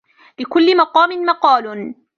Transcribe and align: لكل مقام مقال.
لكل 0.39 0.77
مقام 0.77 1.25
مقال. 1.25 1.93